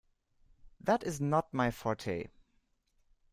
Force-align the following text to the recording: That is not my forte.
That 0.79 1.03
is 1.03 1.21
not 1.21 1.53
my 1.53 1.69
forte. 1.69 2.29